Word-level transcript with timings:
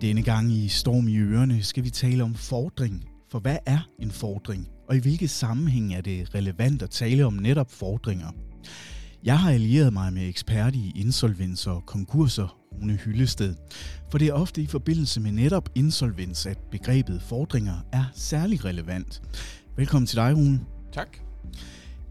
Denne 0.00 0.22
gang 0.22 0.52
i 0.52 0.68
Storm 0.68 1.08
i 1.08 1.18
Ørene 1.18 1.62
skal 1.62 1.84
vi 1.84 1.90
tale 1.90 2.24
om 2.24 2.34
fordring. 2.34 3.04
For 3.30 3.38
hvad 3.38 3.56
er 3.66 3.88
en 3.98 4.10
fordring? 4.10 4.68
Og 4.88 4.96
i 4.96 4.98
hvilke 4.98 5.28
sammenhæng 5.28 5.94
er 5.94 6.00
det 6.00 6.34
relevant 6.34 6.82
at 6.82 6.90
tale 6.90 7.26
om 7.26 7.32
netop 7.32 7.70
fordringer? 7.70 8.30
Jeg 9.24 9.38
har 9.38 9.50
allieret 9.50 9.92
mig 9.92 10.12
med 10.12 10.28
ekspert 10.28 10.74
i 10.74 10.92
insolvens 10.96 11.66
og 11.66 11.86
konkurser, 11.86 12.58
Rune 12.72 12.96
Hyllested. 12.96 13.54
For 14.10 14.18
det 14.18 14.28
er 14.28 14.32
ofte 14.32 14.62
i 14.62 14.66
forbindelse 14.66 15.20
med 15.20 15.32
netop 15.32 15.68
insolvens, 15.74 16.46
at 16.46 16.58
begrebet 16.70 17.22
fordringer 17.22 17.76
er 17.92 18.04
særlig 18.14 18.64
relevant. 18.64 19.22
Velkommen 19.76 20.06
til 20.06 20.16
dig, 20.16 20.36
Rune. 20.36 20.60
Tak. 20.92 21.18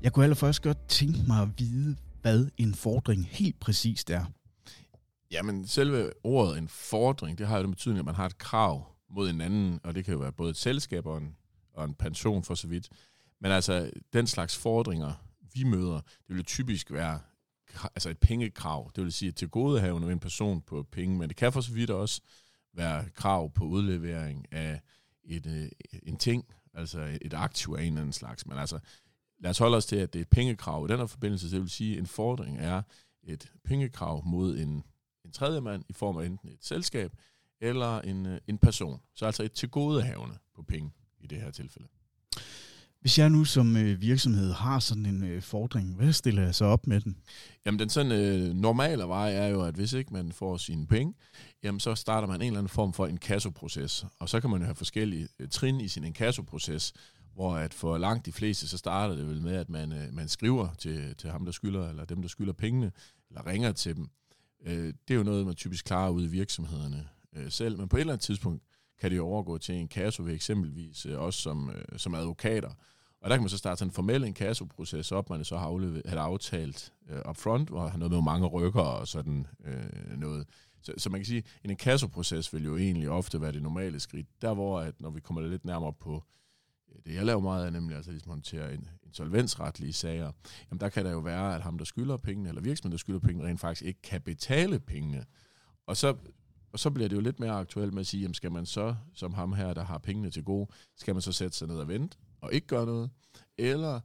Jeg 0.03 0.13
kunne 0.13 0.25
allerførst 0.25 0.61
godt 0.61 0.87
tænke 0.87 1.19
mig 1.27 1.41
at 1.41 1.49
vide, 1.57 1.95
hvad 2.21 2.47
en 2.57 2.73
fordring 2.73 3.27
helt 3.31 3.59
præcist 3.59 4.09
er. 4.09 4.25
Jamen, 5.31 5.67
selve 5.67 6.11
ordet 6.23 6.57
en 6.57 6.67
fordring, 6.67 7.37
det 7.37 7.47
har 7.47 7.57
jo 7.57 7.63
den 7.63 7.71
betydning, 7.71 7.99
at 7.99 8.05
man 8.05 8.15
har 8.15 8.25
et 8.25 8.37
krav 8.37 8.95
mod 9.09 9.29
en 9.29 9.41
anden, 9.41 9.79
og 9.83 9.95
det 9.95 10.05
kan 10.05 10.13
jo 10.13 10.19
være 10.19 10.31
både 10.31 10.49
et 10.49 10.57
selskab 10.57 11.05
og 11.05 11.17
en, 11.17 11.35
og 11.73 11.85
en 11.85 11.93
pension 11.93 12.43
for 12.43 12.55
så 12.55 12.67
vidt. 12.67 12.89
Men 13.41 13.51
altså, 13.51 13.91
den 14.13 14.27
slags 14.27 14.57
fordringer, 14.57 15.13
vi 15.53 15.63
møder, 15.63 16.01
det 16.27 16.35
vil 16.35 16.45
typisk 16.45 16.91
være 16.91 17.19
altså 17.83 18.09
et 18.09 18.17
pengekrav. 18.17 18.91
Det 18.95 19.03
vil 19.03 19.11
sige, 19.11 19.29
at 19.29 19.35
til 19.35 19.49
godehavende 19.49 20.11
en 20.11 20.19
person 20.19 20.61
på 20.61 20.83
penge, 20.91 21.17
men 21.17 21.29
det 21.29 21.37
kan 21.37 21.53
for 21.53 21.61
så 21.61 21.71
vidt 21.71 21.89
også 21.89 22.21
være 22.73 23.09
krav 23.09 23.51
på 23.53 23.63
udlevering 23.63 24.53
af 24.53 24.81
et, 25.23 25.45
øh, 25.47 25.69
en 26.03 26.17
ting, 26.17 26.45
altså 26.73 27.17
et 27.21 27.33
aktiv 27.33 27.75
af 27.77 27.81
en 27.81 27.87
eller 27.87 28.01
anden 28.01 28.13
slags. 28.13 28.45
Men 28.45 28.57
altså, 28.57 28.79
lad 29.39 29.49
os 29.49 29.57
holde 29.57 29.77
os 29.77 29.85
til, 29.85 29.95
at 29.95 30.13
det 30.13 30.19
er 30.19 30.23
et 30.23 30.29
pengekrav. 30.29 30.85
I 30.85 30.91
den 30.91 30.99
her 30.99 31.05
forbindelse, 31.05 31.51
det 31.51 31.61
vil 31.61 31.69
sige, 31.69 31.93
at 31.93 31.99
en 31.99 32.07
fordring 32.07 32.57
er 32.59 32.81
et 33.23 33.51
pengekrav 33.63 34.25
mod 34.25 34.57
en 34.57 34.83
en 35.25 35.31
tredje 35.31 35.61
mand 35.61 35.83
i 35.89 35.93
form 35.93 36.17
af 36.17 36.25
enten 36.25 36.49
et 36.49 36.65
selskab 36.65 37.11
eller 37.61 38.01
en, 38.01 38.25
øh, 38.25 38.39
en 38.47 38.57
person. 38.57 39.01
Så 39.15 39.25
altså 39.25 39.43
et 39.43 39.51
tilgodehavende 39.51 40.37
på 40.55 40.63
penge 40.63 40.91
i 41.19 41.27
det 41.27 41.41
her 41.41 41.51
tilfælde. 41.51 41.87
Hvis 43.01 43.19
jeg 43.19 43.29
nu 43.29 43.45
som 43.45 43.77
øh, 43.77 44.01
virksomhed 44.01 44.53
har 44.53 44.79
sådan 44.79 45.05
en 45.05 45.23
øh, 45.23 45.41
fordring, 45.41 45.95
hvad 45.95 46.13
stiller 46.13 46.41
jeg 46.41 46.55
så 46.55 46.65
op 46.65 46.87
med 46.87 47.01
den? 47.01 47.17
Jamen 47.65 47.79
den 47.79 47.89
sådan 47.89 48.11
øh, 48.11 48.55
normale 48.55 49.03
vej 49.03 49.33
er 49.33 49.47
jo, 49.47 49.61
at 49.61 49.75
hvis 49.75 49.93
ikke 49.93 50.13
man 50.13 50.31
får 50.31 50.57
sine 50.57 50.87
penge, 50.87 51.13
jamen 51.63 51.79
så 51.79 51.95
starter 51.95 52.27
man 52.27 52.41
en 52.41 52.47
eller 52.47 52.59
anden 52.59 52.69
form 52.69 52.93
for 52.93 53.07
en 53.07 53.17
kassoproces. 53.17 54.05
Og 54.19 54.29
så 54.29 54.39
kan 54.39 54.49
man 54.49 54.59
jo 54.59 54.65
have 54.65 54.75
forskellige 54.75 55.27
øh, 55.39 55.47
trin 55.49 55.81
i 55.81 55.87
sin 55.87 56.03
inkassoproces, 56.03 56.93
hvor 57.33 57.55
at 57.55 57.73
for 57.73 57.97
langt 57.97 58.25
de 58.25 58.31
fleste, 58.31 58.67
så 58.67 58.77
starter 58.77 59.15
det 59.15 59.27
vel 59.27 59.41
med, 59.41 59.55
at 59.55 59.69
man, 59.69 59.91
øh, 59.91 60.13
man 60.13 60.27
skriver 60.27 60.73
til, 60.73 61.15
til 61.15 61.29
ham, 61.29 61.45
der 61.45 61.51
skylder, 61.51 61.89
eller 61.89 62.05
dem, 62.05 62.21
der 62.21 62.29
skylder 62.29 62.53
pengene, 62.53 62.91
eller 63.29 63.47
ringer 63.47 63.71
til 63.71 63.95
dem. 63.95 64.09
Øh, 64.65 64.93
det 65.07 65.13
er 65.13 65.15
jo 65.15 65.23
noget, 65.23 65.45
man 65.45 65.55
typisk 65.55 65.85
klarer 65.85 66.09
ude 66.09 66.25
i 66.25 66.29
virksomhederne 66.29 67.09
øh, 67.35 67.51
selv, 67.51 67.77
men 67.77 67.89
på 67.89 67.97
et 67.97 67.99
eller 67.99 68.13
andet 68.13 68.25
tidspunkt 68.25 68.63
kan 68.99 69.11
det 69.11 69.17
jo 69.17 69.25
overgå 69.25 69.57
til 69.57 69.75
en 69.75 69.87
kasso 69.87 70.23
ved 70.23 70.33
eksempelvis 70.33 71.05
øh, 71.05 71.19
også 71.19 71.41
som, 71.41 71.69
øh, 71.69 71.99
som 71.99 72.15
advokater. 72.15 72.69
Og 73.21 73.29
der 73.29 73.35
kan 73.35 73.41
man 73.41 73.49
så 73.49 73.57
starte 73.57 73.79
sådan 73.79 73.89
en 73.89 73.93
formel 73.93 74.23
inkassoproces 74.23 75.11
op, 75.11 75.29
man 75.29 75.45
så 75.45 75.57
har, 75.57 75.65
aflevet, 75.65 76.01
har 76.05 76.19
aftalt 76.19 76.93
øh, 77.09 77.21
upfront, 77.29 77.69
hvor 77.69 77.87
har 77.87 77.97
noget 77.97 78.11
med 78.11 78.21
mange 78.21 78.47
rykker 78.47 78.81
og 78.81 79.07
sådan 79.07 79.47
øh, 79.65 80.17
noget. 80.17 80.47
Så, 80.81 80.93
så 80.97 81.09
man 81.09 81.19
kan 81.19 81.25
sige, 81.25 81.37
at 81.37 81.63
en 81.63 81.69
inkassoproces 81.69 82.53
vil 82.53 82.63
jo 82.63 82.77
egentlig 82.77 83.09
ofte 83.09 83.41
være 83.41 83.51
det 83.51 83.61
normale 83.61 83.99
skridt. 83.99 84.27
Der 84.41 84.53
hvor, 84.53 84.79
at 84.79 85.01
når 85.01 85.09
vi 85.09 85.19
kommer 85.19 85.41
lidt 85.41 85.65
nærmere 85.65 85.93
på 85.93 86.23
Øh, 86.91 87.01
det 87.05 87.13
jeg 87.15 87.25
laver 87.25 87.41
meget 87.41 87.65
af, 87.65 87.73
nemlig 87.73 87.95
altså 87.95 88.11
ligesom 88.11 88.29
håndtere 88.29 88.73
en, 88.73 88.89
insolvensretlige 89.09 89.93
sager, 89.93 90.31
jamen 90.71 90.79
der 90.79 90.89
kan 90.89 91.05
der 91.05 91.11
jo 91.11 91.19
være, 91.19 91.55
at 91.55 91.61
ham, 91.61 91.77
der 91.77 91.85
skylder 91.85 92.17
pengene, 92.17 92.49
eller 92.49 92.61
virksomheden, 92.61 92.91
der 92.91 92.97
skylder 92.97 93.19
pengene, 93.19 93.47
rent 93.47 93.59
faktisk 93.59 93.81
ikke 93.81 94.01
kan 94.01 94.21
betale 94.21 94.79
pengene. 94.79 95.25
Og 95.87 95.97
så, 95.97 96.15
og 96.71 96.79
så 96.79 96.89
bliver 96.89 97.09
det 97.09 97.15
jo 97.15 97.21
lidt 97.21 97.39
mere 97.39 97.51
aktuelt 97.51 97.93
med 97.93 97.99
at 97.99 98.07
sige, 98.07 98.21
jamen 98.21 98.33
skal 98.33 98.51
man 98.51 98.65
så, 98.65 98.95
som 99.13 99.33
ham 99.33 99.53
her, 99.53 99.73
der 99.73 99.83
har 99.83 99.97
pengene 99.97 100.29
til 100.29 100.43
gode, 100.43 100.67
skal 100.95 101.15
man 101.15 101.21
så 101.21 101.31
sætte 101.31 101.57
sig 101.57 101.67
ned 101.67 101.77
og 101.77 101.87
vente, 101.87 102.17
og 102.41 102.53
ikke 102.53 102.67
gøre 102.67 102.85
noget? 102.85 103.09
Eller 103.57 103.99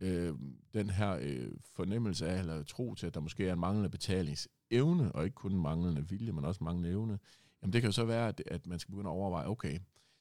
øh, 0.00 0.34
den 0.74 0.90
her 0.90 1.18
øh, 1.20 1.52
fornemmelse 1.74 2.28
af, 2.28 2.38
eller 2.38 2.62
tro 2.62 2.94
til, 2.94 3.06
at 3.06 3.14
der 3.14 3.20
måske 3.20 3.48
er 3.48 3.52
en 3.52 3.60
manglende 3.60 3.90
betalingsevne, 3.90 5.12
og 5.12 5.24
ikke 5.24 5.34
kun 5.34 5.52
en 5.52 5.62
manglende 5.62 6.08
vilje, 6.08 6.32
men 6.32 6.44
også 6.44 6.64
manglende 6.64 6.90
evne, 6.90 7.18
jamen 7.62 7.72
det 7.72 7.82
kan 7.82 7.88
jo 7.88 7.92
så 7.92 8.04
være, 8.04 8.28
at, 8.28 8.42
at 8.46 8.66
man 8.66 8.78
skal 8.78 8.92
begynde 8.92 9.10
at 9.10 9.14
overveje, 9.14 9.46
okay, 9.46 9.78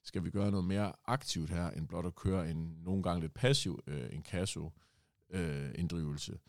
skal 0.08 0.24
vi 0.24 0.30
gøre 0.30 0.52
noget 0.52 0.66
mere 0.66 0.94
aktivt 1.06 1.50
her, 1.50 1.70
end 1.70 1.88
blot 1.88 2.06
at 2.06 2.16
køre 2.16 2.52
en 2.52 2.78
nogle 2.84 3.04
gange 3.04 3.22
lidt 3.22 3.34
passiv 3.34 3.80
øh, 3.88 4.04
en 4.12 4.22
kasso 4.22 4.72
øh, 5.30 5.70
inddrivelse. 5.76 6.40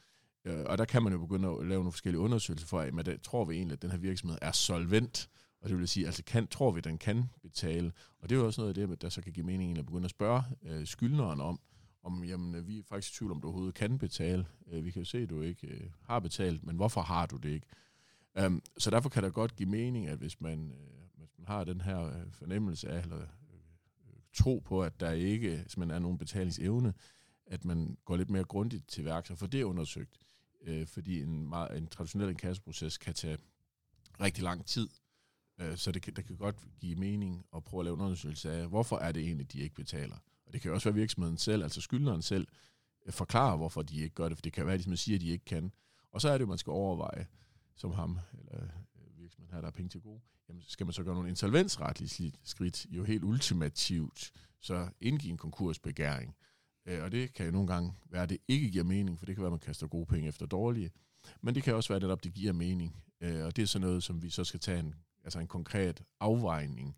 Øh, 0.45 0.65
og 0.67 0.79
der 0.79 0.85
kan 0.85 1.03
man 1.03 1.13
jo 1.13 1.19
begynde 1.19 1.49
at 1.49 1.67
lave 1.67 1.79
nogle 1.79 1.93
forskellige 1.93 2.21
undersøgelser 2.21 2.67
for, 2.67 2.81
at 2.81 3.07
det, 3.07 3.23
tror 3.23 3.45
vi 3.45 3.55
egentlig, 3.55 3.73
at 3.73 3.83
den 3.83 3.91
her 3.91 3.99
virksomhed 3.99 4.39
er 4.43 4.53
solvent, 4.53 5.31
og 5.61 5.69
det 5.69 5.79
vil 5.79 5.89
sige, 5.89 6.07
altså 6.07 6.25
kan, 6.25 6.47
tror 6.47 6.71
vi, 6.71 6.79
at 6.79 6.85
den 6.85 6.99
kan 6.99 7.25
betale. 7.43 7.93
Og 8.21 8.29
det 8.29 8.37
er 8.37 8.41
jo 8.41 8.47
også 8.47 8.61
noget 8.61 8.79
af 8.79 8.89
det, 8.89 9.03
der 9.03 9.09
så 9.09 9.23
kan 9.23 9.33
give 9.33 9.47
mening 9.47 9.79
at 9.79 9.87
begynde 9.87 10.05
at 10.05 10.11
spørge 10.11 10.43
øh, 10.63 10.87
skyldneren 10.87 11.41
om, 11.41 11.61
om 12.03 12.25
jamen, 12.25 12.67
vi 12.67 12.79
er 12.79 12.83
faktisk 12.89 13.13
i 13.13 13.17
tvivl, 13.17 13.33
om 13.33 13.41
du 13.41 13.47
overhovedet 13.47 13.75
kan 13.75 13.99
betale. 13.99 14.47
Øh, 14.71 14.85
vi 14.85 14.91
kan 14.91 15.03
jo 15.03 15.07
se, 15.07 15.19
at 15.19 15.31
du 15.31 15.43
ikke 15.43 15.67
øh, 15.67 15.91
har 16.03 16.21
betalt, 16.21 16.67
men 16.67 16.77
hvorfor 16.77 17.01
har 17.01 17.27
du 17.27 17.37
det 17.37 17.49
ikke? 17.49 17.67
Um, 18.47 18.63
så 18.79 18.91
derfor 18.91 19.09
kan 19.09 19.23
det 19.23 19.35
godt 19.35 19.57
give 19.57 19.69
mening, 19.69 20.07
at 20.07 20.19
hvis 20.19 20.41
man, 20.41 20.73
øh, 20.73 21.19
hvis 21.19 21.31
man 21.39 21.47
har 21.47 21.65
den 21.65 21.81
her 21.81 22.07
øh, 22.07 22.33
fornemmelse 22.33 22.89
af, 22.89 23.03
eller 23.03 23.27
tro 24.35 24.59
på, 24.59 24.83
at 24.83 25.01
der 25.01 25.11
ikke 25.11 25.65
man 25.77 25.91
er 25.91 25.99
nogen 25.99 26.19
betalingsevne, 26.19 26.95
at 27.47 27.65
man 27.65 27.97
går 28.05 28.17
lidt 28.17 28.31
mere 28.31 28.45
grundigt 28.45 28.89
til 28.89 29.05
værks 29.05 29.31
og 29.31 29.39
får 29.39 29.47
det 29.47 29.63
undersøgt. 29.63 30.19
Øh, 30.63 30.87
fordi 30.87 31.23
en, 31.23 31.49
meget, 31.49 31.79
en 31.79 31.87
traditionel 31.87 32.31
inkassoproces 32.31 32.99
kan 32.99 33.15
tage 33.15 33.39
rigtig 34.21 34.45
lang 34.45 34.67
tid. 34.67 34.89
Øh, 35.61 35.77
så 35.77 35.93
det 35.93 36.03
kan, 36.03 36.15
det 36.15 36.27
kan 36.27 36.37
godt 36.37 36.57
give 36.81 36.97
mening 36.97 37.47
at 37.57 37.65
prøve 37.65 37.81
at 37.81 37.85
lave 37.85 37.95
en 37.95 38.01
undersøgelse 38.01 38.53
af, 38.53 38.69
hvorfor 38.69 38.97
er 38.97 39.13
det 39.13 39.23
egentlig, 39.23 39.53
de 39.53 39.61
ikke 39.61 39.75
betaler. 39.75 40.17
Og 40.47 40.53
det 40.53 40.61
kan 40.61 40.73
også 40.73 40.89
være 40.89 40.95
virksomheden 40.95 41.39
selv, 41.39 41.63
altså 41.63 41.81
skyldneren 41.81 42.23
selv, 42.23 42.47
øh, 43.07 43.13
forklarer, 43.13 43.57
hvorfor 43.57 43.83
de 43.83 44.01
ikke 44.01 44.15
gør 44.15 44.29
det, 44.29 44.39
for 44.39 44.43
det 44.43 44.53
kan 44.53 44.67
være, 44.67 44.75
at 44.75 44.85
de 44.85 44.97
siger, 44.97 45.17
at 45.17 45.21
de 45.21 45.29
ikke 45.29 45.45
kan. 45.45 45.73
Og 46.13 46.21
så 46.21 46.29
er 46.29 46.33
det 46.33 46.41
jo, 46.41 46.49
man 46.49 46.59
skal 46.59 46.71
overveje, 46.71 47.27
som 47.77 47.93
ham, 47.93 48.19
eller 48.51 48.69
virksomheden 49.29 49.55
her, 49.55 49.61
der 49.61 49.67
har 49.67 49.73
penge 49.73 49.89
til 49.89 50.01
gode, 50.01 50.21
jamen 50.49 50.63
skal 50.67 50.87
man 50.87 50.93
så 50.93 51.03
gøre 51.03 51.15
nogle 51.15 51.29
insolvensretlige 51.29 52.33
skridt, 52.45 52.87
jo 52.91 53.05
helt 53.05 53.25
ultimativt, 53.25 54.33
så 54.61 54.89
indgive 55.01 55.31
en 55.31 55.39
konkursbegæring. 55.39 56.35
Øh, 56.87 57.03
og 57.03 57.13
det 57.13 57.35
kan 57.35 57.47
jo 57.47 57.53
nogle 57.53 57.69
gange 57.69 57.95
være, 58.11 58.23
at 58.23 58.29
det 58.29 58.39
ikke 58.49 58.71
giver 58.71 58.85
mening, 58.85 59.19
for 59.19 59.27
det 59.27 59.35
kan 59.35 59.43
være, 59.43 59.49
at 59.49 59.53
man 59.53 59.59
kaster 59.61 59.87
gode 59.87 60.07
penge 60.07 60.29
efter 60.29 60.47
dårlige. 60.47 60.91
Men 61.41 61.55
det 61.55 61.63
kan 61.63 61.75
også 61.75 61.99
være, 61.99 62.13
at 62.13 62.25
det 62.25 62.35
giver 62.35 62.53
mening. 62.53 62.97
Øh, 63.21 63.45
og 63.45 63.57
det 63.57 63.63
er 63.63 63.67
sådan 63.67 63.87
noget, 63.87 64.03
som 64.03 64.23
vi 64.23 64.31
så 64.31 64.45
skal 64.45 64.61
tage 64.61 64.79
en, 64.79 64.95
altså 65.25 65.39
en 65.39 65.47
konkret 65.47 66.03
afvejning 66.21 66.97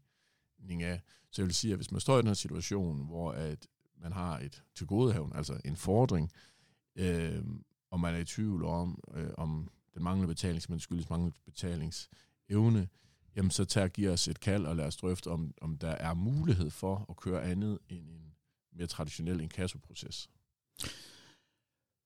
af. 0.68 1.00
Så 1.30 1.42
jeg 1.42 1.46
vil 1.46 1.54
sige, 1.54 1.72
at 1.72 1.78
hvis 1.78 1.90
man 1.90 2.00
står 2.00 2.18
i 2.18 2.20
den 2.20 2.26
her 2.26 2.34
situation, 2.34 3.06
hvor 3.06 3.32
at 3.32 3.66
man 3.96 4.12
har 4.12 4.38
et 4.38 4.62
tilgodehavn, 4.74 5.32
altså 5.34 5.60
en 5.64 5.76
fordring, 5.76 6.32
øh, 6.96 7.44
og 7.90 8.00
man 8.00 8.14
er 8.14 8.18
i 8.18 8.24
tvivl 8.24 8.64
om, 8.64 9.00
øh, 9.14 9.30
om 9.38 9.70
den 9.94 10.02
manglende 10.02 10.28
betaling, 10.28 10.62
som 10.62 10.78
skyldes 10.78 11.10
manglende 11.10 11.36
betalingsevne, 11.44 12.88
jamen 13.36 13.50
så 13.50 13.64
tager 13.64 13.88
giver 13.88 14.12
os 14.12 14.28
et 14.28 14.40
kald 14.40 14.66
og 14.66 14.76
lad 14.76 14.86
os 14.86 14.96
drøfte, 14.96 15.30
om, 15.30 15.54
om 15.60 15.78
der 15.78 15.90
er 15.90 16.14
mulighed 16.14 16.70
for 16.70 17.06
at 17.08 17.16
køre 17.16 17.42
andet 17.42 17.78
end 17.88 18.10
en 18.10 18.34
mere 18.72 18.86
traditionel 18.86 19.40
inkassoproces. 19.40 20.30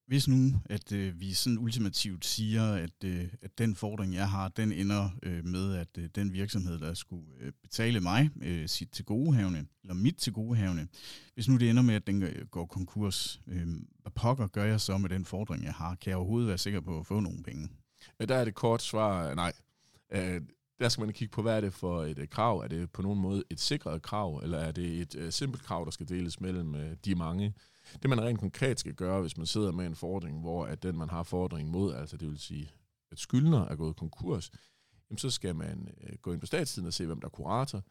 Hvis 0.06 0.28
nu, 0.28 0.52
at 0.64 0.92
øh, 0.92 1.20
vi 1.20 1.32
sådan 1.32 1.58
ultimativt 1.58 2.24
siger, 2.24 2.72
at, 2.72 3.04
øh, 3.04 3.28
at 3.42 3.58
den 3.58 3.74
fordring, 3.74 4.14
jeg 4.14 4.30
har, 4.30 4.48
den 4.48 4.72
ender 4.72 5.10
øh, 5.22 5.44
med, 5.44 5.74
at 5.74 5.88
øh, 5.98 6.08
den 6.14 6.32
virksomhed, 6.32 6.78
der 6.78 6.94
skulle 6.94 7.26
øh, 7.40 7.52
betale 7.62 8.00
mig 8.00 8.30
øh, 8.42 8.68
sit 8.68 8.90
til 8.90 9.04
godehavne, 9.04 9.66
eller 9.82 9.94
mit 9.94 10.16
til 10.16 10.32
godehavne, 10.32 10.88
hvis 11.34 11.48
nu 11.48 11.56
det 11.56 11.70
ender 11.70 11.82
med, 11.82 11.94
at 11.94 12.06
den 12.06 12.22
øh, 12.22 12.46
går 12.46 12.66
konkurs, 12.66 13.40
øh, 13.46 13.66
hvad 14.02 14.12
pokker 14.14 14.46
gør 14.46 14.64
jeg 14.64 14.80
så 14.80 14.98
med 14.98 15.10
den 15.10 15.24
fordring, 15.24 15.64
jeg 15.64 15.72
har? 15.74 15.94
Kan 15.94 16.10
jeg 16.10 16.16
overhovedet 16.16 16.48
være 16.48 16.58
sikker 16.58 16.80
på 16.80 16.98
at 16.98 17.06
få 17.06 17.20
nogle 17.20 17.42
penge? 17.42 17.68
Der 18.28 18.36
er 18.36 18.44
det 18.44 18.54
kort 18.54 18.82
svar, 18.82 19.28
øh, 19.28 19.36
nej. 19.36 19.52
Øh, 20.12 20.40
der 20.78 20.88
skal 20.88 21.04
man 21.04 21.14
kigge 21.14 21.32
på, 21.32 21.42
hvad 21.42 21.56
er 21.56 21.60
det 21.60 21.72
for 21.72 22.04
et 22.04 22.18
uh, 22.18 22.28
krav? 22.28 22.58
Er 22.58 22.68
det 22.68 22.90
på 22.90 23.02
nogen 23.02 23.20
måde 23.20 23.42
et 23.50 23.60
sikret 23.60 24.02
krav, 24.02 24.40
eller 24.42 24.58
er 24.58 24.72
det 24.72 25.00
et 25.00 25.14
uh, 25.14 25.30
simpelt 25.30 25.62
krav, 25.62 25.84
der 25.84 25.90
skal 25.90 26.08
deles 26.08 26.40
mellem 26.40 26.74
uh, 26.74 26.92
de 27.04 27.14
mange? 27.14 27.54
Det 28.02 28.10
man 28.10 28.20
rent 28.20 28.40
konkret 28.40 28.80
skal 28.80 28.94
gøre, 28.94 29.20
hvis 29.20 29.36
man 29.36 29.46
sidder 29.46 29.72
med 29.72 29.86
en 29.86 29.94
fordring, 29.94 30.40
hvor 30.40 30.66
at 30.66 30.82
den, 30.82 30.98
man 30.98 31.10
har 31.10 31.22
fordringen 31.22 31.72
mod, 31.72 31.94
altså 31.94 32.16
det 32.16 32.28
vil 32.28 32.38
sige, 32.38 32.70
at 33.10 33.18
skyldner 33.18 33.64
er 33.64 33.76
gået 33.76 33.96
konkurs, 33.96 34.50
jamen 35.10 35.18
så 35.18 35.30
skal 35.30 35.56
man 35.56 35.88
uh, 36.02 36.14
gå 36.22 36.32
ind 36.32 36.40
på 36.40 36.46
statstiden 36.46 36.86
og 36.86 36.92
se, 36.92 37.06
hvem 37.06 37.20
der 37.20 37.26
er 37.26 37.30
kurator, 37.30 37.82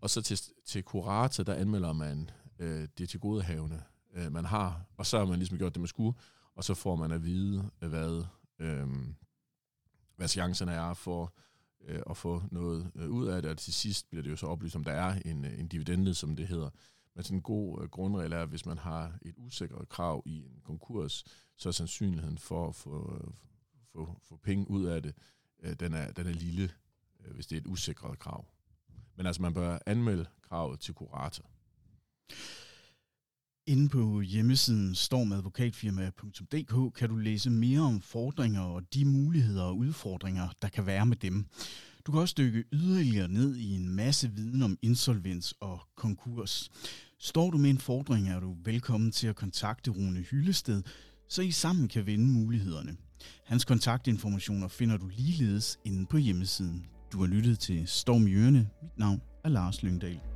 og 0.00 0.10
så 0.10 0.22
til, 0.22 0.40
til 0.66 0.82
kurator, 0.82 1.44
der 1.44 1.54
anmelder 1.54 1.92
man 1.92 2.30
uh, 2.60 2.84
det 2.98 3.08
til 3.08 3.20
godehavende, 3.20 3.82
uh, 4.16 4.32
man 4.32 4.44
har, 4.44 4.84
og 4.96 5.06
så 5.06 5.18
har 5.18 5.26
man 5.26 5.38
ligesom 5.38 5.58
gjort 5.58 5.74
det, 5.74 5.80
man 5.80 5.88
skulle, 5.88 6.18
og 6.54 6.64
så 6.64 6.74
får 6.74 6.96
man 6.96 7.12
at 7.12 7.24
vide, 7.24 7.70
hvad, 7.78 8.24
uh, 8.60 8.90
hvad 10.16 10.28
chancerne 10.28 10.72
er 10.72 10.94
for 10.94 11.34
øh, 11.84 12.02
at 12.10 12.16
få 12.16 12.42
noget 12.50 12.90
øh, 12.94 13.10
ud 13.10 13.26
af 13.26 13.42
det, 13.42 13.50
og 13.50 13.58
til 13.58 13.72
sidst 13.72 14.10
bliver 14.10 14.22
det 14.22 14.30
jo 14.30 14.36
så 14.36 14.46
oplyst, 14.46 14.76
om 14.76 14.84
der 14.84 14.92
er 14.92 15.20
en, 15.24 15.44
øh, 15.44 15.58
en 15.58 15.68
dividende, 15.68 16.14
som 16.14 16.36
det 16.36 16.48
hedder. 16.48 16.70
Men 17.14 17.24
sådan 17.24 17.38
en 17.38 17.42
god 17.42 17.82
øh, 17.82 17.88
grundregel 17.88 18.32
er, 18.32 18.42
at 18.42 18.48
hvis 18.48 18.66
man 18.66 18.78
har 18.78 19.18
et 19.22 19.34
usikret 19.36 19.88
krav 19.88 20.22
i 20.26 20.36
en 20.36 20.60
konkurs, 20.64 21.24
så 21.56 21.68
er 21.68 21.72
sandsynligheden 21.72 22.38
for 22.38 22.68
at 22.68 22.74
få, 22.74 23.22
få, 23.92 24.16
få 24.22 24.36
penge 24.36 24.70
ud 24.70 24.84
af 24.84 25.02
det, 25.02 25.14
øh, 25.62 25.74
den, 25.80 25.94
er, 25.94 26.12
den 26.12 26.26
er 26.26 26.32
lille, 26.32 26.70
øh, 27.20 27.34
hvis 27.34 27.46
det 27.46 27.56
er 27.56 27.60
et 27.60 27.66
usikret 27.66 28.18
krav. 28.18 28.46
Men 29.16 29.26
altså, 29.26 29.42
man 29.42 29.54
bør 29.54 29.78
anmelde 29.86 30.26
kravet 30.42 30.80
til 30.80 30.94
kurator. 30.94 31.44
Inde 33.66 33.88
på 33.88 34.20
hjemmesiden 34.20 34.94
stormadvokatfirma.dk 34.94 36.94
kan 36.94 37.08
du 37.08 37.16
læse 37.16 37.50
mere 37.50 37.80
om 37.80 38.00
fordringer 38.00 38.60
og 38.60 38.94
de 38.94 39.04
muligheder 39.04 39.62
og 39.62 39.76
udfordringer, 39.76 40.48
der 40.62 40.68
kan 40.68 40.86
være 40.86 41.06
med 41.06 41.16
dem. 41.16 41.46
Du 42.06 42.12
kan 42.12 42.20
også 42.20 42.34
dykke 42.38 42.64
yderligere 42.72 43.28
ned 43.28 43.56
i 43.56 43.74
en 43.74 43.88
masse 43.88 44.32
viden 44.32 44.62
om 44.62 44.78
insolvens 44.82 45.54
og 45.60 45.80
konkurs. 45.96 46.70
Står 47.18 47.50
du 47.50 47.58
med 47.58 47.70
en 47.70 47.78
fordring, 47.78 48.28
er 48.28 48.40
du 48.40 48.56
velkommen 48.64 49.12
til 49.12 49.26
at 49.26 49.36
kontakte 49.36 49.90
Rune 49.90 50.20
Hyllested, 50.20 50.82
så 51.28 51.42
I 51.42 51.50
sammen 51.50 51.88
kan 51.88 52.06
vinde 52.06 52.26
mulighederne. 52.26 52.96
Hans 53.44 53.64
kontaktinformationer 53.64 54.68
finder 54.68 54.96
du 54.96 55.08
ligeledes 55.08 55.78
inde 55.84 56.06
på 56.06 56.16
hjemmesiden. 56.16 56.86
Du 57.12 57.20
har 57.20 57.26
lyttet 57.26 57.58
til 57.58 57.86
Storm 57.86 58.28
Jørne. 58.28 58.68
Mit 58.82 58.98
navn 58.98 59.22
er 59.44 59.48
Lars 59.48 59.82
Lyngdal. 59.82 60.31